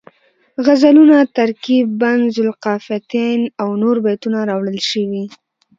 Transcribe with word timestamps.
غزلونه، 0.65 1.17
ترکیب 1.37 1.85
بند 2.01 2.23
ذوالقافیتین 2.35 3.41
او 3.61 3.69
نور 3.81 3.97
بیتونه 4.05 4.39
راوړل 4.49 4.79
شوي 4.89 5.23